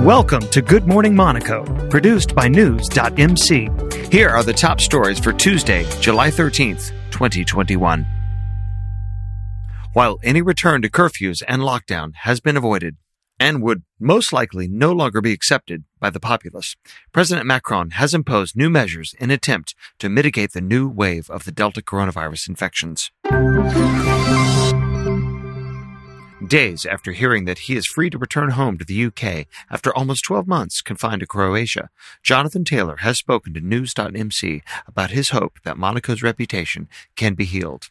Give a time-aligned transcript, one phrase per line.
[0.00, 3.68] Welcome to Good Morning Monaco, produced by News.mc.
[4.10, 8.06] Here are the top stories for Tuesday, July 13th, 2021.
[9.92, 12.96] While any return to curfews and lockdown has been avoided
[13.38, 16.76] and would most likely no longer be accepted by the populace,
[17.12, 21.52] President Macron has imposed new measures in attempt to mitigate the new wave of the
[21.52, 23.10] Delta coronavirus infections.
[26.46, 30.24] Days after hearing that he is free to return home to the UK after almost
[30.24, 31.90] 12 months confined to Croatia,
[32.22, 37.90] Jonathan Taylor has spoken to News.mc about his hope that Monaco's reputation can be healed.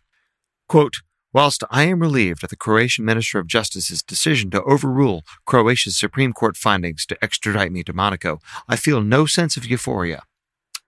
[0.68, 5.96] Quote, Whilst I am relieved at the Croatian Minister of Justice's decision to overrule Croatia's
[5.96, 10.24] Supreme Court findings to extradite me to Monaco, I feel no sense of euphoria.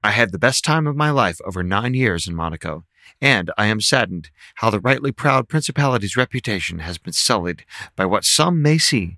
[0.04, 2.86] I had the best time of my life over nine years in Monaco,
[3.20, 7.66] and I am saddened how the rightly proud principality's reputation has been sullied
[7.96, 9.18] by what some may see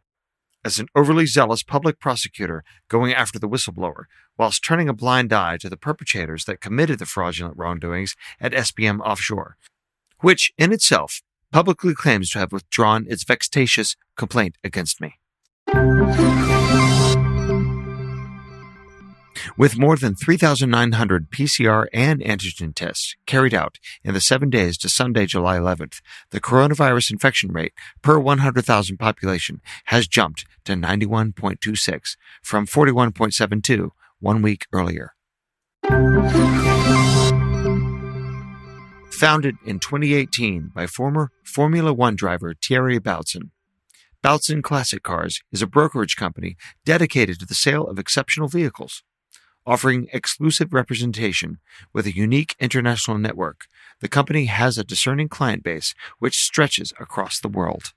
[0.66, 4.06] as an overly zealous public prosecutor going after the whistleblower,
[4.38, 9.00] whilst turning a blind eye to the perpetrators that committed the fraudulent wrongdoings at SBM
[9.02, 9.58] Offshore,
[10.22, 11.22] which in itself
[11.52, 15.20] publicly claims to have withdrawn its vexatious complaint against me.
[19.56, 24.90] With more than 3,900 PCR and antigen tests carried out in the seven days to
[24.90, 26.02] Sunday, July 11th,
[26.32, 34.66] the coronavirus infection rate per 100,000 population has jumped to 91.26 from 41.72 one week
[34.74, 35.14] earlier.
[39.12, 43.52] Founded in 2018 by former Formula One driver Thierry Boutsen,
[44.24, 49.04] Boutsen Classic Cars is a brokerage company dedicated to the sale of exceptional vehicles.
[49.66, 51.60] Offering exclusive representation
[51.94, 53.68] with a unique international network,
[54.02, 57.94] the company has a discerning client base which stretches across the world.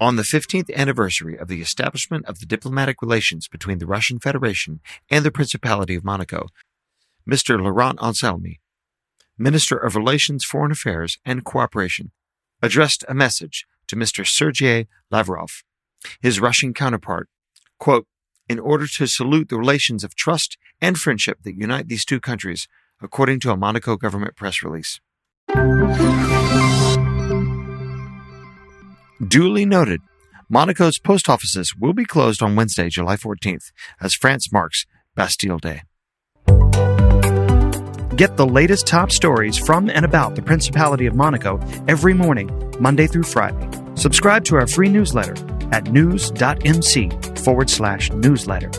[0.00, 4.80] On the 15th anniversary of the establishment of the diplomatic relations between the Russian Federation
[5.10, 6.46] and the Principality of Monaco,
[7.30, 7.62] Mr.
[7.62, 8.60] Laurent Anselmi,
[9.36, 12.12] Minister of Relations, Foreign Affairs, and Cooperation,
[12.62, 14.26] addressed a message to Mr.
[14.26, 15.62] Sergei Lavrov,
[16.20, 17.28] his Russian counterpart,
[17.78, 18.06] quote,
[18.48, 22.68] in order to salute the relations of trust and friendship that unite these two countries,
[23.00, 25.00] according to a Monaco government press release.
[29.26, 30.00] Duly noted,
[30.48, 34.84] Monaco's post offices will be closed on Wednesday, July 14th, as France marks
[35.14, 35.82] Bastille Day.
[38.16, 41.58] Get the latest top stories from and about the Principality of Monaco
[41.88, 43.68] every morning, Monday through Friday.
[43.94, 45.34] Subscribe to our free newsletter
[45.72, 47.10] at news.mc
[47.40, 48.70] forward slash newsletter.